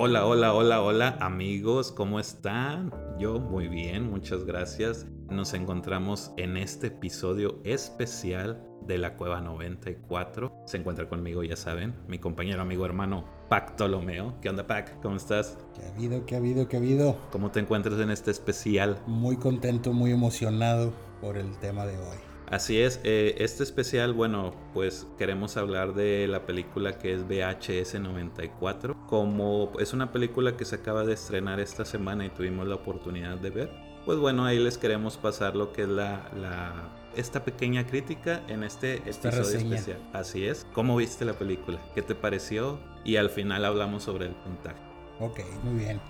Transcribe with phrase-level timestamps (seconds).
[0.00, 2.92] Hola, hola, hola, hola amigos, ¿cómo están?
[3.18, 5.08] Yo muy bien, muchas gracias.
[5.28, 10.52] Nos encontramos en este episodio especial de la Cueva 94.
[10.66, 14.38] Se encuentra conmigo, ya saben, mi compañero, amigo, hermano, Pac Tolomeo.
[14.40, 15.00] ¿Qué onda, Pac?
[15.02, 15.58] ¿Cómo estás?
[15.74, 16.24] ¿Qué ha habido?
[16.26, 16.68] ¿Qué ha habido?
[16.68, 17.16] ¿Qué ha habido?
[17.32, 19.02] ¿Cómo te encuentras en este especial?
[19.08, 22.18] Muy contento, muy emocionado por el tema de hoy.
[22.50, 28.00] Así es, eh, este especial, bueno, pues queremos hablar de la película que es VHS
[28.00, 28.96] 94.
[29.08, 33.38] Como es una película que se acaba de estrenar esta semana y tuvimos la oportunidad
[33.38, 33.70] de ver,
[34.04, 36.72] pues bueno, ahí les queremos pasar lo que es la, la
[37.16, 39.98] esta pequeña crítica en este episodio especial.
[40.12, 40.66] Así es.
[40.72, 41.80] ¿Cómo viste la película?
[41.94, 42.78] ¿Qué te pareció?
[43.04, 44.76] Y al final hablamos sobre el puntaje.
[45.20, 46.00] Ok, muy bien.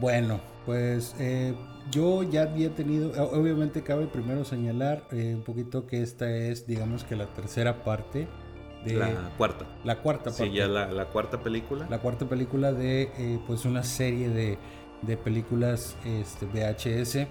[0.00, 1.54] Bueno, pues eh,
[1.90, 7.04] yo ya había tenido, obviamente cabe primero señalar eh, un poquito que esta es, digamos
[7.04, 8.28] que la tercera parte
[8.84, 8.94] de...
[8.94, 9.66] La cuarta.
[9.84, 10.44] La cuarta parte.
[10.44, 11.86] Sí, ya la, cuarta película.
[11.88, 14.58] La cuarta película de eh, pues una serie de,
[15.02, 17.26] de películas este, VHS.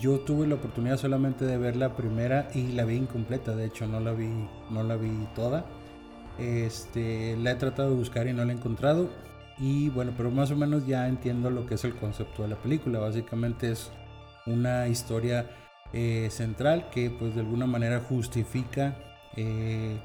[0.00, 3.86] yo tuve la oportunidad solamente de ver la primera y la vi incompleta, de hecho
[3.86, 4.30] no la vi,
[4.70, 5.64] no la vi toda.
[6.38, 9.08] Este, la he tratado de buscar y no la he encontrado.
[9.58, 12.56] Y bueno, pero más o menos ya entiendo lo que es el concepto de la
[12.56, 12.98] película.
[12.98, 13.90] Básicamente es
[14.46, 15.46] una historia
[15.92, 18.96] eh, central que pues de alguna manera justifica
[19.36, 19.96] eh,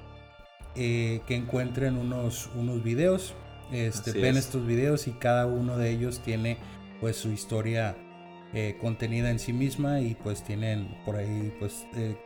[0.77, 3.33] eh, que encuentren unos, unos videos.
[3.71, 6.57] Este, ven estos videos y cada uno de ellos tiene
[7.01, 7.97] pues su historia
[8.79, 12.17] contenida en sí misma y pues tienen por ahí pues de,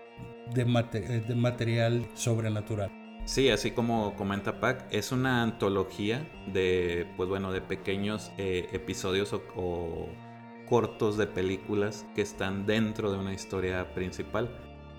[0.54, 2.92] de material sobrenatural.
[3.26, 9.34] Sí, así como comenta Pac, es una antología de, pues bueno, de pequeños eh, episodios
[9.34, 10.10] o,
[10.68, 14.50] cortos de películas que están dentro de una historia principal.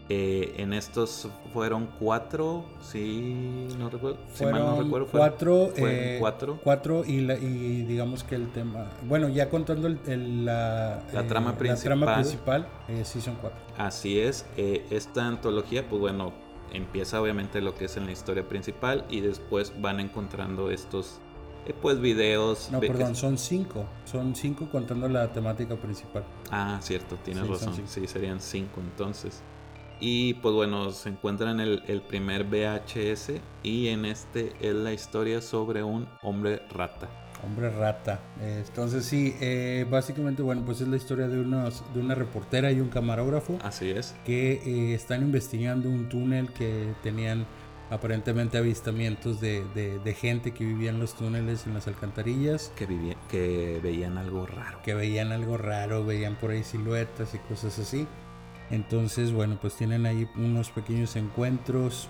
[0.09, 6.17] Eh, en estos fueron cuatro, sí, no recuerdo, fueron si mal no recuerdo, cuatro, eh,
[6.19, 11.57] cuatro, cuatro y, y, digamos que el tema, bueno, ya contando el, la, la, trama
[11.57, 12.69] principal, la trama principal,
[13.05, 13.59] sí son cuatro.
[13.79, 16.33] Así es, esta antología, pues bueno,
[16.73, 21.21] empieza obviamente lo que es en la historia principal y después van encontrando estos
[21.67, 22.71] eh, pues videos.
[22.73, 23.85] No, perdón, son cinco.
[24.05, 26.25] Son cinco contando la temática principal.
[26.51, 27.75] Ah, cierto, tienes razón.
[27.87, 29.43] Sí, serían cinco entonces.
[30.05, 34.93] Y pues bueno, se encuentra en el, el primer VHS y en este es la
[34.93, 37.09] historia sobre un hombre rata.
[37.45, 38.19] Hombre rata.
[38.41, 42.81] Entonces sí, eh, básicamente, bueno, pues es la historia de, unos, de una reportera y
[42.81, 43.59] un camarógrafo.
[43.63, 44.17] Así es.
[44.25, 47.47] Que eh, están investigando un túnel que tenían
[47.91, 52.73] aparentemente avistamientos de, de, gente que vivía en los túneles, en las alcantarillas.
[52.75, 54.81] Que, vivía, que veían algo raro.
[54.83, 58.09] Que veían algo raro, veían por ahí siluetas y cosas así.
[58.73, 62.09] Entonces, bueno, pues tienen ahí unos pequeños encuentros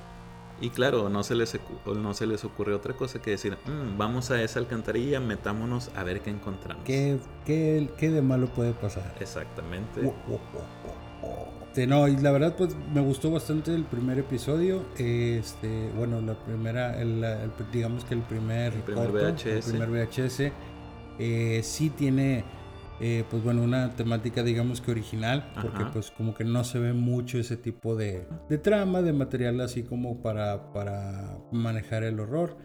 [0.63, 4.31] y claro, no se les, no se les ocurre otra cosa que decir, mm, vamos
[4.31, 6.85] a esa alcantarilla, metámonos a ver qué encontramos.
[6.85, 9.13] ¿Qué, qué, qué de malo puede pasar?
[9.19, 10.01] Exactamente.
[11.89, 14.85] no, y la verdad, pues me gustó bastante el primer episodio.
[14.99, 17.25] Este, bueno, la primera, el,
[17.73, 19.47] digamos que el primer, el primer VHS.
[19.47, 20.53] El primer VHS
[21.19, 22.45] eh, sí tiene
[23.05, 26.93] eh, pues bueno, una temática digamos que original, porque pues como que no se ve
[26.93, 28.29] mucho ese tipo de,
[28.63, 32.57] trama, de material así como para, para manejar el horror.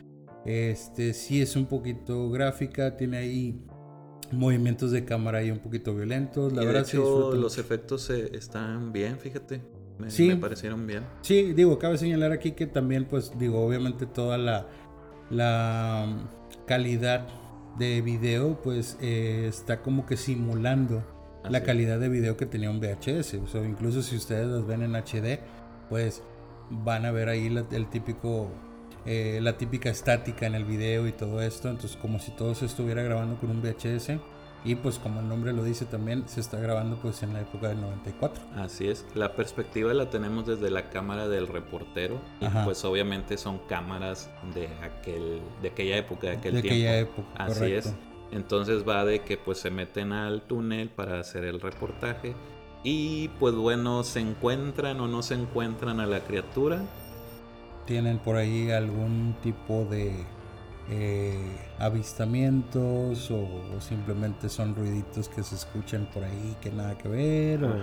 [0.46, 3.66] Este sí es un poquito gráfica, tiene ahí
[4.31, 6.54] movimientos de cámara ahí un poquito violentos.
[6.54, 9.64] La verdad, de hecho, los efectos están bien, fíjate.
[9.98, 11.04] Me, sí, me parecieron bien.
[11.22, 14.68] Sí, digo, cabe señalar aquí que también, pues, digo, obviamente toda la,
[15.31, 16.16] la
[16.68, 17.28] calidad
[17.77, 21.03] de video, pues eh, está como que simulando
[21.49, 23.35] la calidad de video que tenía un VHS.
[23.35, 25.39] O sea, incluso si ustedes los ven en HD,
[25.89, 26.23] pues
[26.69, 28.49] van a ver ahí el típico,
[29.05, 31.69] eh, la típica estática en el video y todo esto.
[31.69, 34.19] Entonces, como si todo se estuviera grabando con un VHS.
[34.67, 37.69] Y pues como el nombre lo dice también, se está grabando pues en la época
[37.69, 38.44] del 94.
[38.57, 43.59] Así es, la perspectiva la tenemos desde la cámara del reportero y pues obviamente son
[43.69, 46.75] cámaras de aquel de aquella época, de aquel de tiempo.
[46.75, 47.27] aquella época.
[47.38, 47.94] Así es.
[48.33, 52.36] Entonces va de que pues se meten al túnel para hacer el reportaje
[52.83, 56.81] y pues bueno, se encuentran o no se encuentran a la criatura.
[57.86, 60.25] Tienen por ahí algún tipo de
[60.89, 61.38] eh,
[61.80, 67.74] avistamientos o, simplemente son ruiditos que se escuchan por ahí que nada que ver o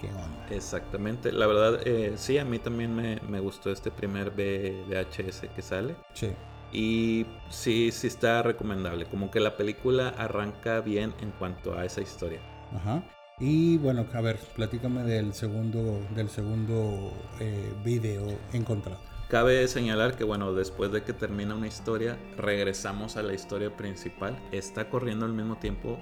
[0.00, 0.46] qué onda.
[0.50, 5.62] Exactamente, la verdad eh, sí, a mí también me, me, gustó este primer VHS que
[5.62, 5.96] sale.
[6.12, 6.30] Sí.
[6.72, 12.00] Y sí, sí está recomendable, como que la película arranca bien en cuanto a esa
[12.00, 12.40] historia.
[12.74, 13.02] Ajá.
[13.38, 19.13] Y bueno, a ver, platícame del segundo, del segundo eh, video encontrado.
[19.34, 24.38] Cabe señalar que, bueno, después de que termina una historia, regresamos a la historia principal.
[24.52, 25.98] Está corriendo al mismo tiempo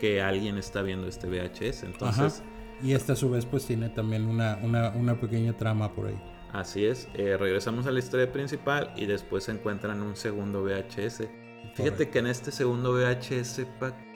[0.00, 1.82] que alguien está viendo este VHS.
[1.82, 2.42] Entonces.
[2.82, 4.56] Y esta a su vez, pues tiene también una,
[4.94, 6.18] una, pequeña trama por ahí.
[6.54, 7.06] Así es.
[7.12, 11.28] Eh, regresamos a la historia principal y después se encuentran un segundo VHS.
[11.74, 13.66] Fíjate que en este segundo VHS,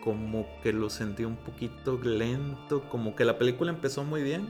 [0.02, 4.48] como que lo sentí un poquito lento, como que la película empezó muy bien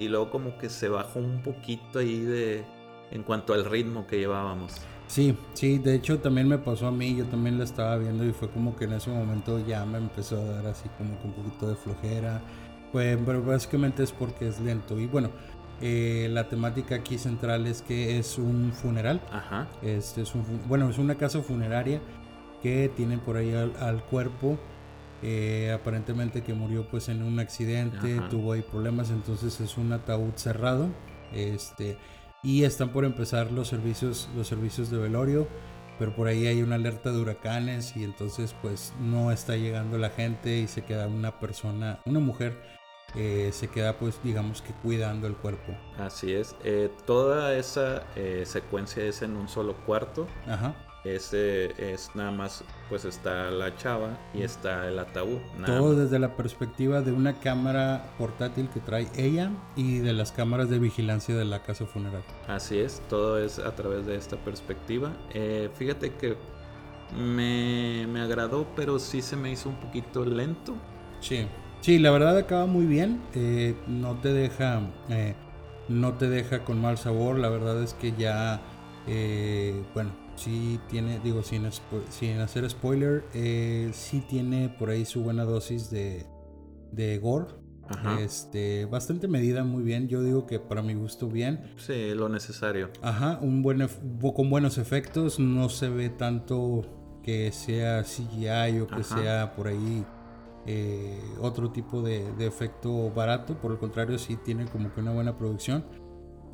[0.00, 2.64] y luego como que se bajó un poquito ahí de
[3.10, 4.72] en cuanto al ritmo que llevábamos.
[5.06, 8.32] Sí, sí, de hecho también me pasó a mí, yo también la estaba viendo y
[8.32, 11.34] fue como que en ese momento ya me empezó a dar así como que un
[11.34, 12.40] poquito de flojera,
[12.90, 15.30] pues, pero básicamente es porque es lento y bueno,
[15.80, 19.68] eh, la temática aquí central es que es un funeral, Ajá.
[19.82, 22.00] Este es un, bueno, es una casa funeraria
[22.62, 24.58] que tienen por ahí al, cuerpo,
[25.22, 30.34] eh, aparentemente que murió pues en un accidente, tuvo ahí problemas, entonces es un ataúd
[30.36, 30.88] cerrado,
[31.32, 31.98] este
[32.44, 35.48] y están por empezar los servicios, los servicios de velorio,
[35.98, 40.10] pero por ahí hay una alerta de huracanes y entonces pues no está llegando la
[40.10, 42.60] gente y se queda una persona, una mujer,
[43.16, 45.72] eh, se queda pues digamos que cuidando el cuerpo.
[45.98, 50.26] Así es, eh, toda esa eh, secuencia es en un solo cuarto.
[50.46, 50.74] Ajá.
[51.04, 55.38] Ese es nada más, pues está la chava y está el ataúd.
[55.66, 60.70] Todo desde la perspectiva de una cámara portátil que trae ella y de las cámaras
[60.70, 62.22] de vigilancia de la casa funeral.
[62.48, 65.12] Así es, todo es a través de esta perspectiva.
[65.34, 66.38] Eh, fíjate que
[67.14, 70.74] me, me, agradó, pero sí se me hizo un poquito lento.
[71.20, 71.46] Sí,
[71.82, 73.20] sí, la verdad acaba muy bien.
[73.34, 74.80] Eh, no te deja,
[75.10, 75.34] eh,
[75.90, 77.38] no te deja con mal sabor.
[77.38, 78.62] La verdad es que ya,
[79.92, 81.68] bueno sí tiene, digo, sin,
[82.10, 86.26] sin hacer spoiler, eh, sí tiene por ahí su buena dosis de,
[86.92, 87.46] de gore.
[88.18, 90.08] Este, bastante medida, muy bien.
[90.08, 91.74] Yo digo que para mi gusto bien.
[91.76, 92.90] Sí, lo necesario.
[93.02, 93.86] Ajá, un buen
[94.34, 95.38] con buenos efectos.
[95.38, 100.04] No se ve tanto que sea CGI o que sea por ahí
[100.66, 103.60] eh, otro tipo de, de, efecto barato.
[103.60, 105.84] Por el contrario, sí tiene como que una buena producción.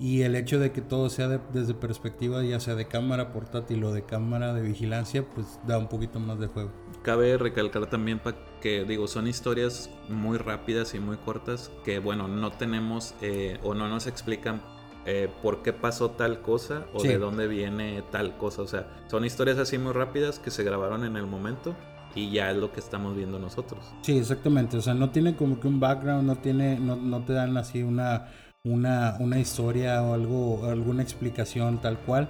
[0.00, 3.93] Y el hecho de que todo sea desde perspectiva, ya sea de cámara portátil o
[3.93, 6.73] de cámara de vigilancia, pues da un poquito más de juego.
[7.02, 8.19] Cabe recalcar también
[8.62, 13.75] que, digo, son historias muy rápidas y muy cortas que, bueno, no tenemos eh, o
[13.75, 14.62] no nos explican
[15.05, 18.62] eh, por qué pasó tal cosa o de dónde viene tal cosa.
[18.62, 21.76] O sea, son historias así muy rápidas que se grabaron en el momento
[22.14, 23.85] y ya es lo que estamos viendo nosotros.
[24.00, 24.79] Sí, exactamente.
[24.79, 27.82] O sea, no tiene como que un background, no tiene, no, no te dan así
[27.82, 28.29] una
[28.65, 32.29] una, una historia o algo, alguna explicación tal cual.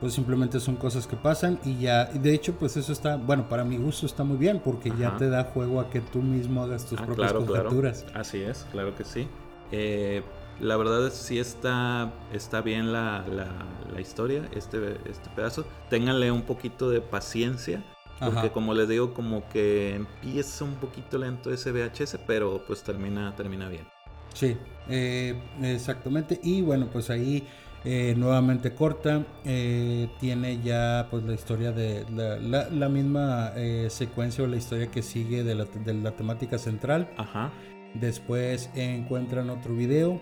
[0.00, 3.64] Pues simplemente son cosas que pasan y ya, de hecho, pues eso está, bueno, para
[3.64, 6.84] mi gusto está muy bien porque ya te da juego a que tú mismo hagas
[6.84, 8.04] tus ah, propias conjeturas.
[8.12, 9.28] Así es, claro que sí.
[9.72, 10.22] Eh,
[10.60, 15.64] la verdad es sí está, está bien la, la, historia, este, este pedazo.
[15.88, 17.82] Ténganle un poquito de paciencia.
[18.20, 23.34] Porque como les digo, como que empieza un poquito lento ese VHS, pero pues termina,
[23.36, 23.86] termina bien.
[24.34, 24.56] Sí,
[24.90, 26.38] eh, exactamente.
[26.42, 27.44] Y bueno, pues ahí
[27.84, 29.24] eh, nuevamente corta.
[29.44, 33.52] Eh, tiene ya pues la historia de la, misma
[33.88, 37.08] secuencia o la historia que sigue de la, de la temática central.
[37.16, 37.52] Ajá.
[37.94, 40.20] Después encuentran otro video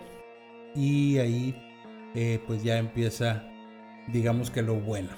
[0.76, 1.54] y ahí
[2.46, 3.48] pues ya empieza
[4.08, 5.08] digamos que lo bueno.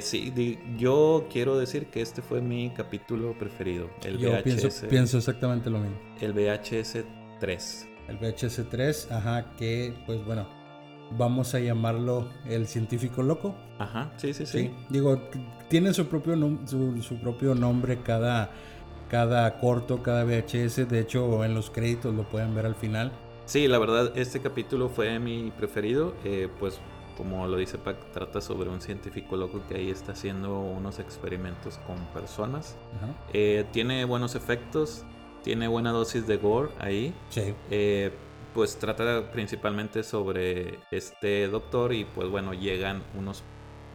[0.00, 0.32] sí,
[0.78, 3.90] yo quiero decir que este fue mi capítulo preferido.
[4.02, 5.98] El yo Pienso, pienso exactamente lo mismo.
[6.22, 7.04] El VHS
[7.40, 7.88] 3.
[8.08, 10.46] El VHS3, ajá, que pues bueno,
[11.16, 13.54] vamos a llamarlo el científico loco.
[13.78, 14.70] Ajá, sí, sí, sí.
[14.88, 15.20] Digo,
[15.68, 18.50] tiene su propio, su, propio nombre cada,
[19.08, 20.88] cada corto, cada VHS.
[20.88, 23.12] De hecho, en los créditos lo pueden ver al final.
[23.46, 26.14] Sí, la verdad, este capítulo fue mi preferido.
[26.24, 26.78] Eh, pues,
[27.16, 31.78] como lo dice Pac, trata sobre un científico loco que ahí está haciendo unos experimentos
[31.86, 32.76] con personas.
[33.32, 35.04] Eh, tiene buenos efectos
[35.44, 37.14] tiene buena dosis de gore ahí.
[37.28, 37.54] Sí.
[37.70, 38.10] Eh,
[38.54, 43.44] pues trata principalmente sobre este doctor y pues bueno, llegan unos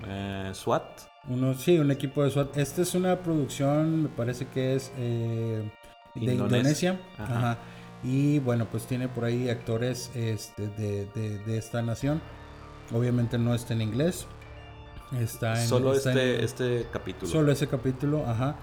[0.06, 0.84] eh, SWAT.
[1.28, 2.58] Uno, sí, un equipo de SWAT.
[2.58, 5.70] Esta es una producción, me parece que es eh,
[6.16, 7.00] de Indonesia.
[7.18, 7.58] Ajá.
[8.04, 12.22] Y bueno, pues tiene por ahí actores este, de, de, esta nación.
[12.94, 14.26] Obviamente no está en inglés.
[15.20, 17.30] Está en, Solo este, este capítulo.
[17.30, 18.56] Solo ese capítulo, ajá.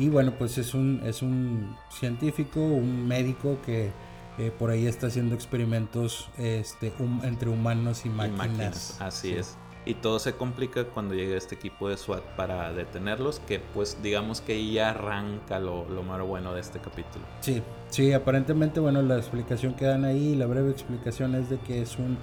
[0.00, 3.90] Y bueno, pues es un, es un científico, un médico que
[4.38, 6.90] eh, por ahí está haciendo experimentos este,
[7.22, 8.98] entre humanos y máquinas.
[8.98, 9.58] Así es.
[9.84, 14.40] Y todo se complica cuando llega este equipo de SWAT para detenerlos, que pues digamos
[14.40, 17.26] que ahí ya arranca lo, lo más bueno de este capítulo.
[17.40, 21.82] Sí, sí, aparentemente, bueno, la explicación que dan ahí, la breve explicación es de que
[21.82, 22.16] es un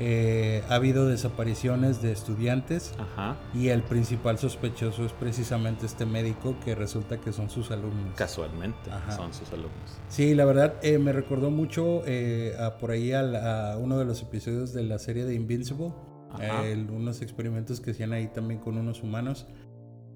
[0.00, 3.36] eh, ha habido desapariciones de estudiantes Ajá.
[3.54, 8.14] y el principal sospechoso es precisamente este médico que resulta que son sus alumnos.
[8.16, 9.12] Casualmente Ajá.
[9.12, 10.00] son sus alumnos.
[10.08, 14.20] Sí, la verdad eh, me recordó mucho eh, a por ahí a, uno de los
[14.22, 15.92] episodios de la serie de Invincible,
[16.40, 19.46] el- unos experimentos que hacían ahí también con unos humanos.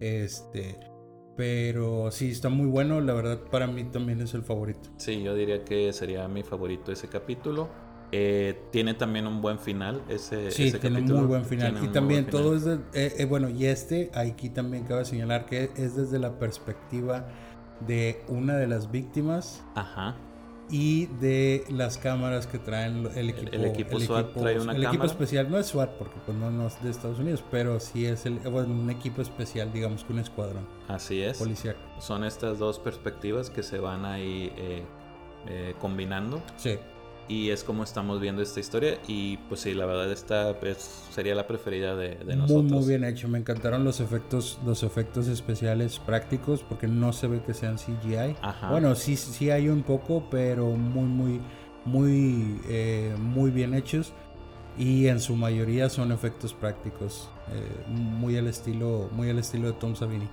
[0.01, 0.77] Este,
[1.37, 4.91] pero sí está muy bueno, la verdad para mí también es el favorito.
[4.97, 7.69] Sí, yo diría que sería mi favorito ese capítulo.
[8.11, 11.73] Eh, tiene también un buen final ese, Sí, ese tiene un muy buen final.
[11.73, 15.45] Tiene Y también todo es de, eh, eh, bueno, y este aquí también cabe señalar
[15.45, 17.27] que es desde la perspectiva
[17.87, 20.17] de una de las víctimas Ajá.
[20.71, 23.53] y de las cámaras que traen el equipo.
[23.53, 26.67] el equipo SWAT trae una el equipo especial no es SWAT porque pues no, no
[26.67, 30.19] es de Estados Unidos, pero sí es el, bueno, un equipo especial, digamos que un
[30.21, 31.39] escuadrón Así es.
[31.39, 31.77] policial.
[32.01, 34.83] Son estas dos perspectivas que se van ahí eh,
[35.47, 36.43] eh, combinando.
[36.57, 36.79] Sí,
[37.29, 38.99] Y es como estamos viendo esta historia.
[39.07, 42.71] Y pues sí, la verdad esta es- sería la preferida de, de muy nosotros.
[42.73, 43.29] muy bien hecho.
[43.29, 48.35] Me encantaron los efectos, los efectos especiales prácticos porque no se ve que sean CGI.
[48.41, 48.71] Ajá.
[48.71, 51.41] Bueno, sí, sí hay un poco, pero muy, muy,
[51.85, 54.13] muy, eh, muy bien hechos.
[54.79, 59.73] Y en su mayoría son efectos prácticos, eh, muy al estilo, muy al estilo de
[59.73, 60.29] Tom Savini.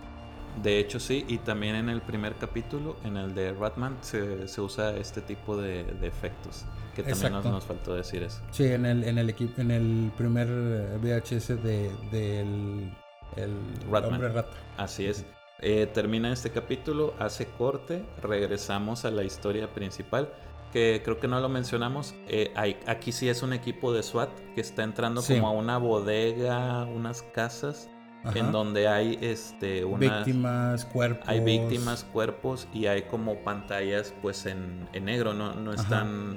[0.61, 4.61] De hecho sí, y también en el primer capítulo, en el de Ratman, se, se
[4.61, 6.65] usa este tipo de, de efectos.
[6.95, 8.39] Que también nos, nos faltó decir eso.
[8.51, 12.89] Sí, en el, en el equipo, en el primer eh, VHS de, del
[13.35, 13.53] el
[13.91, 14.13] Ratman.
[14.13, 14.49] hombre rata.
[14.77, 15.25] Así es.
[15.59, 20.29] Eh, termina este capítulo, hace corte, regresamos a la historia principal,
[20.71, 22.13] que creo que no lo mencionamos.
[22.27, 25.33] Eh, hay- aquí sí es un equipo de SWAT que está entrando Sí.
[25.35, 27.89] como a una bodega, unas casas,
[28.25, 28.39] Ajá.
[28.39, 31.27] en donde hay este unas, víctimas, cuerpos.
[31.29, 35.81] hay víctimas, cuerpos y hay como pantallas pues en, en negro, no, no Ajá.
[35.81, 36.35] están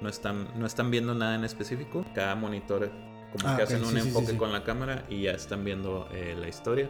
[0.00, 2.04] no están no están viendo nada en específico.
[2.14, 2.90] Cada monitor
[3.32, 4.36] como Ah, que hacen un sí, sí, sí, enfoque sí.
[4.36, 6.88] con la cámara y ya están viendo eh, la historia.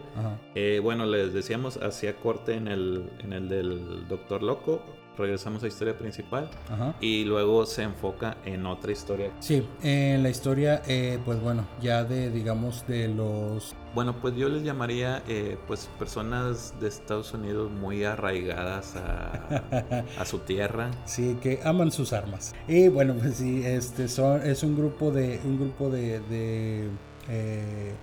[0.54, 4.82] Eh, bueno, les decíamos, hacía corte en el, en el del Doctor Loco.
[5.16, 6.50] Regresamos a la historia principal.
[6.70, 6.94] Ajá.
[7.00, 9.30] Y luego se enfoca en otra historia.
[9.40, 13.74] Sí, en la historia, eh, pues bueno, ya de, digamos, de los...
[13.94, 20.24] Bueno, pues yo les llamaría, eh, pues, personas de Estados Unidos muy arraigadas a, a
[20.24, 20.90] su tierra.
[21.04, 22.54] Sí, que aman sus armas.
[22.66, 26.88] Y bueno, pues sí, este son, es un grupo de, un grupo de, de,
[27.28, 27.94] eh,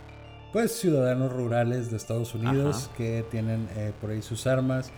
[0.52, 2.98] pues ciudadanos rurales de Estados Unidos Ajá.
[2.98, 4.92] que tienen eh, por ahí sus armas.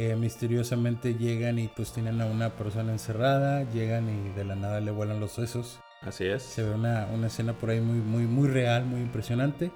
[0.00, 4.78] Eh, misteriosamente llegan y pues tienen a una persona encerrada, llegan y de la nada
[4.80, 5.80] le vuelan los sesos.
[6.02, 6.44] Así es.
[6.44, 9.72] Se ve una, una escena por ahí muy, muy, muy real, muy impresionante.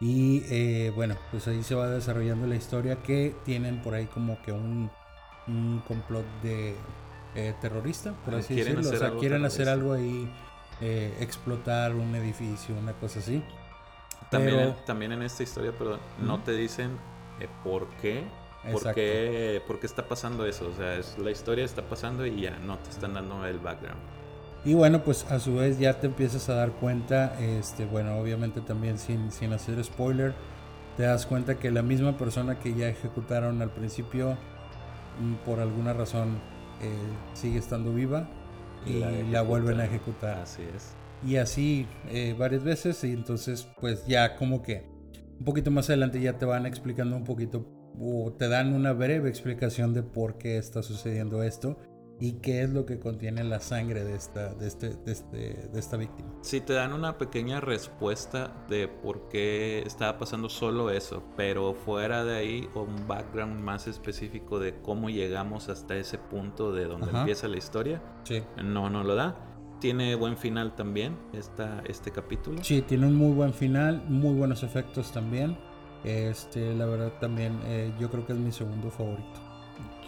[0.00, 4.38] Y eh, bueno, pues ahí se va desarrollando la historia que tienen por ahí como
[4.42, 4.90] que un,
[5.46, 6.76] un complot de
[7.34, 8.90] eh, terrorista, por Ah, así quieren decirlo.
[8.90, 10.30] O hacer sea, algo quieren hacer algo ahí,
[10.82, 13.42] eh, explotar un edificio, una cosa así.
[14.30, 16.98] También, Pero- en, también en esta historia, perdón, no te dicen
[17.62, 18.24] por qué.
[18.72, 20.68] ¿Por qué, por qué está pasando eso?
[20.68, 24.00] O sea, es, la historia está pasando y ya no te están dando el background.
[24.64, 28.62] Y bueno, pues a su vez ya te empiezas a dar cuenta, este, bueno, obviamente
[28.62, 30.34] también sin, sin hacer spoiler,
[30.96, 34.38] te das cuenta que la misma persona que ya ejecutaron al principio,
[35.20, 36.38] mm, por alguna razón,
[36.80, 36.92] eh,
[37.34, 38.28] sigue estando viva
[38.86, 39.48] y la, ejecutan.
[39.48, 40.38] vuelven a ejecutar.
[40.38, 40.94] Así es.
[41.26, 44.86] Y así eh, varias veces y entonces pues ya como que
[45.38, 47.66] un poquito más adelante ya te van explicando un poquito
[48.00, 51.76] o te dan una breve explicación de por qué está sucediendo esto
[52.20, 55.36] y qué es lo que contiene la sangre de esta, de este, de este,
[55.72, 56.28] de esta víctima.
[56.42, 62.24] Si te dan una pequeña respuesta de por qué estaba pasando solo eso, pero fuera
[62.24, 67.20] de ahí un background más específico de cómo llegamos hasta ese punto de donde Ajá.
[67.20, 68.42] empieza la historia, Sí.
[68.62, 69.36] no, no lo da.
[69.80, 72.62] Tiene buen final también esta, este capítulo.
[72.62, 75.58] Sí, tiene un muy buen final, muy buenos efectos también.
[76.04, 79.40] Este, la verdad también eh, yo creo que es mi segundo favorito.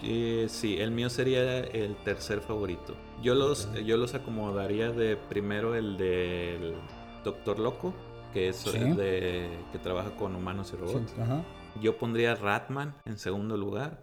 [0.02, 2.94] Eh, sí, el mío sería el tercer favorito.
[3.22, 6.74] Yo los, yo los acomodaría de primero el del
[7.24, 7.94] Doctor Loco,
[8.32, 8.76] que es Sí.
[8.76, 11.14] el de que trabaja con humanos y Sí, robots.
[11.18, 11.42] ajá,
[11.80, 14.02] Yo pondría Ratman en segundo lugar.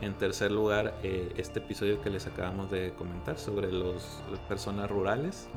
[0.00, 4.88] En tercer lugar, eh, este episodio que les acabamos de comentar sobre los, las personas
[4.90, 5.48] rurales.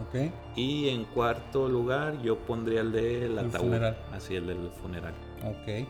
[0.56, 3.62] Y en cuarto lugar, yo pondría el del El ataúd.
[3.66, 3.98] funeral.
[4.12, 5.14] Así, el del funeral.
[5.50, 5.88] Ok.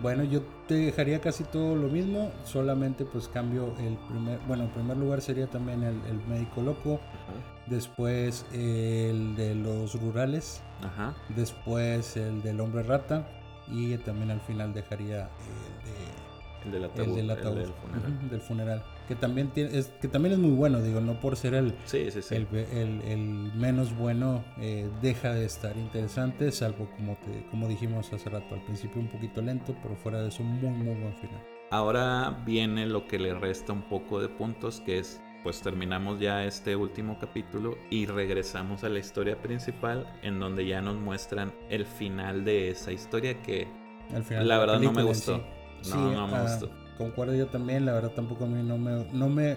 [0.00, 4.70] Bueno, yo te dejaría casi todo lo mismo, solamente pues cambio el primer, bueno, en
[4.70, 7.32] primer lugar sería también el, el médico loco, Ajá.
[7.66, 11.14] después el de los rurales, Ajá.
[11.30, 13.26] después el del hombre rata
[13.66, 15.28] y también al final dejaría
[16.64, 16.96] El el, ataúd.
[17.04, 18.12] de, el del ataúd, del funeral.
[18.20, 18.82] ujú, del funeral.
[19.08, 22.10] Que también tiene, es, que también es muy bueno, digo, no por ser el, sí,
[22.10, 22.34] sí, sí.
[22.34, 23.18] el, el, el,
[23.54, 28.62] menos bueno, eh, deja de estar interesante, salvo como, te, como dijimos hace rato, al
[28.64, 31.42] principio un poquito lento, pero fuera de eso muy, muy buen final.
[31.70, 36.44] Ahora viene lo que le resta un poco de puntos, que es pues terminamos ya
[36.44, 41.86] este último capítulo y regresamos a la historia principal en donde ya nos muestran el
[41.86, 43.68] final de esa historia que
[44.30, 45.42] la verdad no me gustó.
[45.90, 46.87] No, no me ah, gustó.
[46.98, 49.56] Concuerdo yo también, la verdad tampoco a mí no me, no me,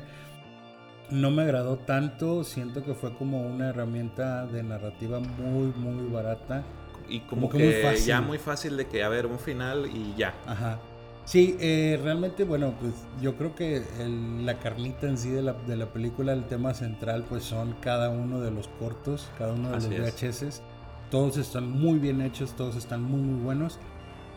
[1.10, 6.64] no me agradó tanto, siento que fue como una herramienta de narrativa muy, muy barata.
[7.10, 10.34] Y como, que, ya muy fácil de que, a ver, un final y ya.
[10.46, 10.80] Ajá.
[11.26, 13.84] Sí, eh, realmente, bueno, pues yo creo que
[14.44, 18.10] la carnita en sí de la, de la, película, el tema central, pues son cada
[18.10, 20.62] uno de los cortos, cada uno de los VHS.
[21.10, 23.80] Todos están muy bien hechos, todos están muy, muy buenos.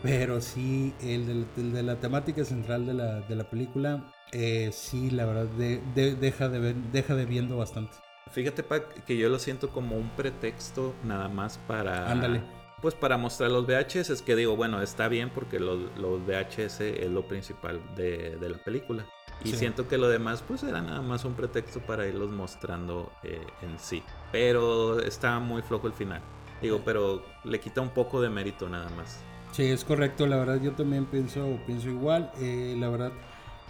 [0.01, 5.25] Pero sí, el de, la temática central de la, de la película, eh, sí, la
[5.25, 7.93] verdad, deja, de deja de viendo bastante.
[8.31, 12.11] Fíjate, Pac, que yo lo siento como un pretexto nada más para.
[12.11, 12.41] Ándale
[12.85, 16.81] pues para mostrar los VHS, es que digo, bueno, está bien porque los, los VHS
[16.81, 19.07] es lo principal de, la película.
[19.43, 23.41] Y siento que lo demás pues era nada más un pretexto para irlos mostrando eh,
[23.63, 24.03] en sí.
[24.31, 26.21] Pero está muy flojo el final.
[26.61, 29.19] Digo, pero le quita un poco de mérito nada más.
[29.55, 30.27] Sí, es correcto.
[30.27, 32.31] La verdad yo también pienso, pienso igual.
[32.39, 33.11] Eh, la verdad,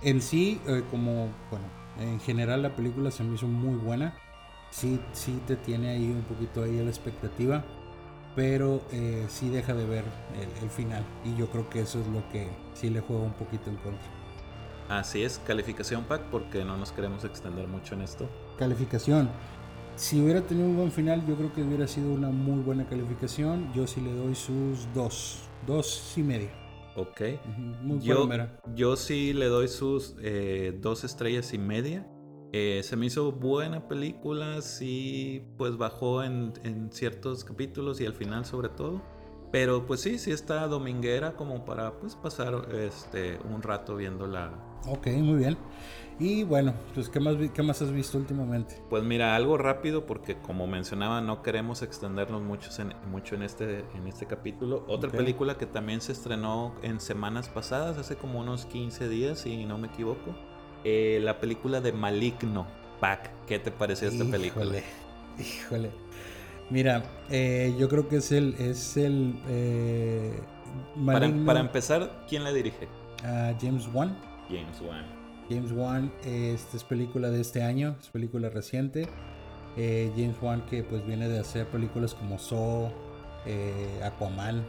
[0.02, 1.66] en sí, eh, como, bueno,
[2.00, 4.18] en general la película se me hizo muy buena.
[4.72, 7.64] Sí, sí te tiene ahí un poquito ahí la expectativa
[8.36, 10.04] pero eh, sí deja de ver
[10.62, 13.70] el, final y yo creo que eso es lo que sí le juega un poquito
[13.70, 14.08] en contra.
[14.90, 18.30] Así es, calificación pack porque no nos queremos extender mucho en esto.
[18.60, 19.30] Calificación.
[19.96, 23.72] Si hubiera tenido un buen final, yo creo que hubiera sido una muy buena calificación.
[23.74, 26.50] Yo sí le doy sus dos, dos y media.
[26.98, 27.22] Ok.
[28.00, 28.30] yo,
[28.74, 32.06] yo sí le doy sus eh, dos estrellas y media.
[32.52, 36.54] Eh, se me hizo buena película, sí, pues bajó en,
[36.92, 39.02] ciertos capítulos y al final sobre todo.
[39.52, 44.52] Pero pues sí, sí está dominguera como para pues pasar este, un rato viéndola.
[44.88, 45.58] Ok, muy bien.
[46.18, 48.82] Y bueno, pues ¿qué más, ¿qué más has visto últimamente?
[48.90, 53.80] Pues mira, algo rápido porque como mencionaba no queremos extendernos mucho en, mucho en, este,
[53.96, 54.86] en este capítulo.
[54.88, 59.66] Otra película que también se estrenó en semanas pasadas, hace como unos 15 días si
[59.66, 60.34] no me equivoco
[60.86, 62.68] eh, la película de Maligno,
[63.00, 63.32] Pac.
[63.48, 64.78] ¿Qué te pareció esta película?
[65.40, 65.90] Híjole.
[66.70, 68.54] Mira, eh, yo creo que es el.
[68.60, 70.40] Es el eh,
[71.06, 72.88] para, empezar, ¿quién la dirige?
[73.60, 74.16] James Wan.
[74.48, 75.25] James Wan.
[75.50, 79.08] James Wan, esta es película de este año, es película reciente.
[79.76, 82.90] James Wan que pues viene de hacer películas como Saw,
[84.04, 84.66] Aquaman,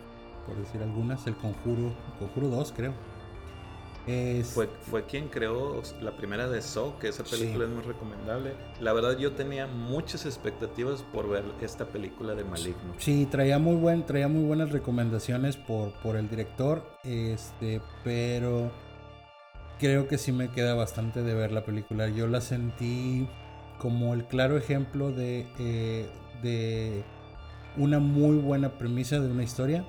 [0.46, 2.92] por decir algunas, El Conjuro, El Conjuro 2 creo.
[4.44, 8.52] Fue, fue quien creó la primera de Saw, que esa película es muy recomendable.
[8.80, 12.94] La verdad yo tenía muchas expectativas por ver esta película de Maligno.
[12.98, 18.70] Sí, traía muy buen, traía muy buenas recomendaciones por, por el director, este, pero
[19.78, 22.08] creo que sí me queda bastante de ver la película.
[22.08, 23.28] Yo la sentí
[23.78, 26.06] como el claro ejemplo de, eh,
[26.42, 27.04] de
[27.76, 29.84] una muy buena premisa de una historia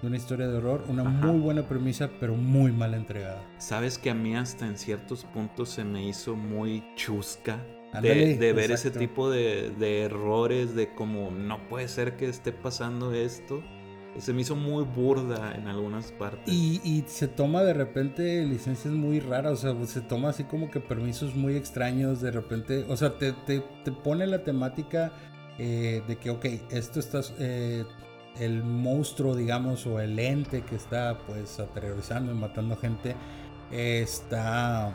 [0.00, 3.42] de una historia de horror, una muy buena premisa, pero muy mal entregada.
[3.58, 7.64] Sabes que a mí hasta en ciertos puntos se me hizo muy chusca
[8.00, 13.62] de, ver ese tipo de, errores, de como no puede ser que esté pasando esto.
[14.18, 16.52] Se me hizo muy burda en algunas partes.
[16.52, 20.80] Y, se toma de repente licencias muy raras, o sea, se toma así como que
[20.80, 23.60] permisos muy extraños, de repente, o sea, te, te,
[24.02, 25.12] pone la temática
[25.58, 27.34] eh, de que, ok, esto estás...
[27.38, 27.84] Eh,
[28.38, 33.16] el monstruo, digamos, o el ente que está pues aterrorizando y matando gente,
[33.70, 34.94] está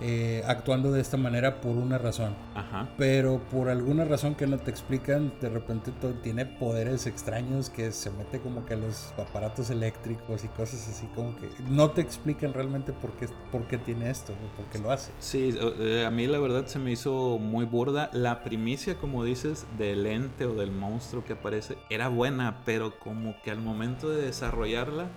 [0.00, 2.34] eh, actuando de esta manera por una razón.
[2.54, 2.88] Ajá.
[2.96, 7.92] Pero por alguna razón que no te explican, de repente todo, tiene poderes extraños que
[7.92, 12.00] se mete como que a los aparatos eléctricos y cosas así como que no te
[12.00, 15.12] explican realmente por qué, por qué tiene esto, por qué lo hace.
[15.18, 18.10] Sí, eh, a mí la verdad se me hizo muy burda.
[18.12, 23.34] La primicia, como dices, del ente o del monstruo que aparece era buena, pero como
[23.42, 25.08] que al momento de desarrollarla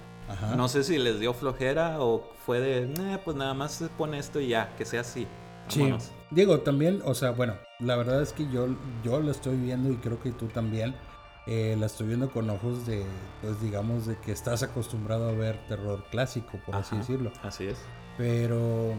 [0.55, 4.17] no sé si les dio flojera o fue de, eh, pues nada más se pone
[4.17, 5.27] esto y ya, que sea así.
[5.67, 5.93] Sí.
[6.31, 8.67] Digo, también, o sea, bueno, la verdad es que yo,
[9.03, 10.95] yo lo estoy viendo y creo que tú también.
[11.47, 13.03] Eh, la estoy viendo con ojos de,
[13.41, 17.31] pues digamos, de que estás acostumbrado a ver terror clásico, por así decirlo.
[17.41, 17.79] Así es.
[18.15, 18.93] Pero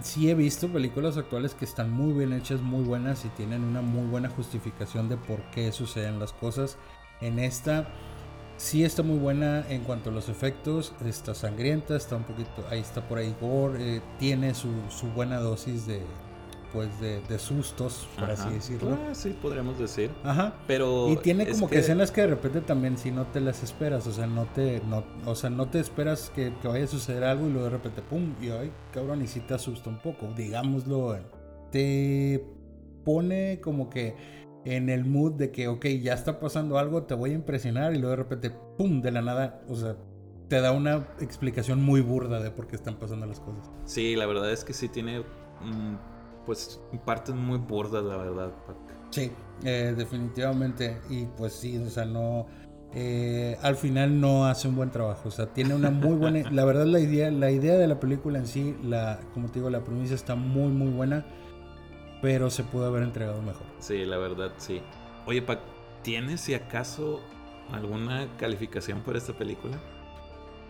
[0.00, 3.82] sí he visto películas actuales que están muy bien hechas, muy buenas y tienen una
[3.82, 6.78] muy buena justificación de por qué suceden las cosas.
[7.20, 7.88] En esta
[8.56, 12.80] Sí está muy buena en cuanto a los efectos, está sangrienta, está un poquito, ahí
[12.80, 16.00] está por ahí gore, eh, tiene su, su, buena dosis de,
[16.72, 18.96] pues de, de sustos, por así decirlo.
[19.08, 20.10] Ah, sí, podríamos decir.
[20.24, 20.54] Ajá.
[20.66, 21.78] Pero y tiene como que...
[21.78, 25.04] escenas que de repente también si no te las esperas, o sea, no te, no,
[25.26, 28.00] o sea, no te esperas que, que vaya a suceder algo y luego de repente,
[28.00, 31.18] pum, y ay, cabrón, y sí te asusta un poco, digámoslo,
[31.70, 32.42] te
[33.04, 37.30] pone como que en el mood de que, ok, ya está pasando algo, te voy
[37.30, 39.94] a impresionar y luego de repente, ¡pum!, de la nada, o sea,
[40.48, 43.70] te da una explicación muy burda de por qué están pasando las cosas.
[43.84, 45.94] Sí, la verdad es que sí tiene, mm,
[46.44, 48.50] pues, partes muy burdas, la verdad.
[49.10, 49.30] Sí,
[49.62, 50.98] eh, definitivamente.
[51.08, 52.46] Y pues sí, o sea, no...
[52.92, 55.28] Eh, al final no hace un buen trabajo.
[55.28, 56.42] O sea, tiene una muy buena.
[56.50, 59.70] la verdad, la idea, la idea de la película en sí, la, como te digo,
[59.70, 61.24] la premisa está muy, muy buena
[62.22, 63.66] pero se pudo haber entregado mejor.
[63.78, 64.80] Sí, la verdad, sí.
[65.26, 65.60] Oye, Pac,
[66.02, 67.20] ¿tienes si acaso
[67.72, 69.78] alguna calificación por esta película?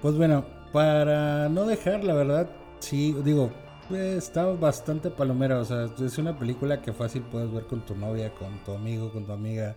[0.02, 3.50] Pues bueno, para no dejar, la verdad, sí, digo,
[3.90, 8.32] está bastante palomera, o sea, es una película que fácil puedes ver con tu novia,
[8.34, 9.76] con tu amigo, con tu amiga.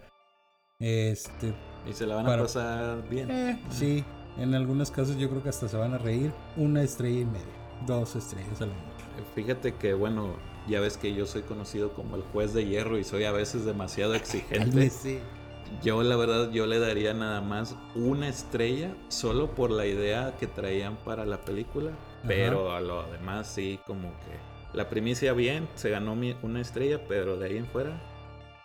[0.80, 1.54] Este.
[1.88, 3.30] Y se la van a pasar bien.
[3.30, 4.04] Eh, sí,
[4.38, 6.32] en algunos casos yo creo que hasta se van a reír.
[6.58, 8.74] Una estrella y media, dos estrellas a lo
[9.36, 10.36] Fíjate que, bueno,
[10.70, 13.66] ya ves que yo soy conocido como el juez de hierro y soy a veces
[13.66, 14.92] demasiado exigente.
[15.84, 20.48] Yo la verdad yo le daría nada más una estrella solo por la idea que
[20.48, 21.92] traían para la película,
[22.28, 27.38] pero a lo demás sí como que la primicia bien, se ganó una estrella, pero
[27.38, 28.02] de ahí en fuera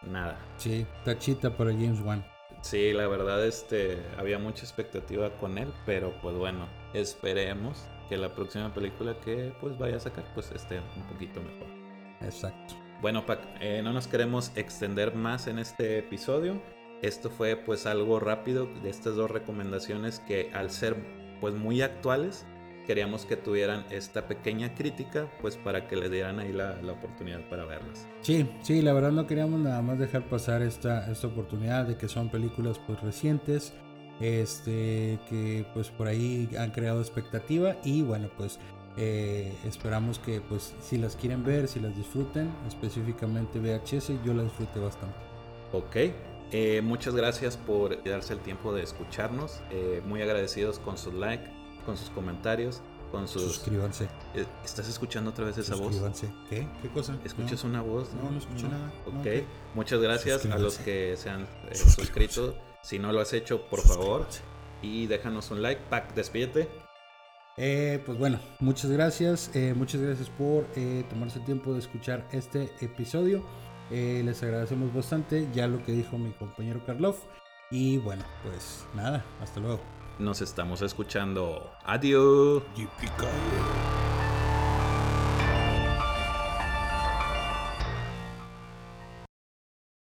[0.03, 0.39] nada.
[0.57, 2.25] Sí, tachita para James Wan.
[2.63, 8.35] Sí, la verdad este había mucha expectativa con él, pero pues bueno, esperemos que la
[8.35, 11.84] próxima película que pues vaya a sacar pues esté un poquito mejor.
[12.21, 12.75] Exacto.
[13.01, 16.63] Bueno, Pac, eh, no nos queremos extender más en este episodio.
[17.03, 20.97] Esto fue pues algo rápido de estas dos recomendaciones que al ser
[21.41, 22.47] pues muy actuales
[22.87, 27.41] queríamos que tuvieran esta pequeña crítica pues para que le dieran ahí la, la, oportunidad
[27.49, 28.07] para verlas.
[28.21, 32.09] Sí, sí, la verdad no queríamos nada más dejar pasar esta, esta oportunidad de que
[32.09, 33.73] son películas pues recientes
[34.21, 38.61] este que pues por ahí han creado expectativa y bueno pues
[38.97, 44.45] eh, esperamos que pues si las quieren ver, si las disfruten, específicamente VHS, yo las
[44.45, 45.17] disfruté bastante.
[45.73, 45.97] Ok,
[46.53, 51.45] eh, muchas gracias por darse el tiempo de escucharnos, eh, muy agradecidos con sus like,
[51.85, 52.81] con sus comentarios,
[53.11, 53.43] con sus...
[53.43, 54.09] Suscríbanse.
[54.65, 56.01] ¿Estás escuchando otra vez esa voz?
[56.49, 56.67] ¿Qué?
[56.81, 57.17] ¿Qué cosa?
[57.25, 58.15] ¿Escuchas una voz?
[58.15, 58.93] No, no, escucho nada.
[59.07, 62.55] Ok, muchas gracias a los que se han suscrito.
[62.83, 64.27] Si no lo has hecho, por favor,
[64.83, 65.81] y déjanos un like.
[65.89, 66.84] Pac, despídete.
[67.57, 69.51] Eh, pues bueno, muchas gracias.
[69.55, 73.45] Eh, muchas gracias por eh, tomarse el tiempo de escuchar este episodio.
[73.91, 77.17] les agradecemos bastante ya lo que dijo mi compañero Karlov.
[77.71, 79.81] Y bueno, pues nada, hasta luego.
[80.19, 81.73] Nos estamos escuchando.
[81.85, 82.63] Adiós.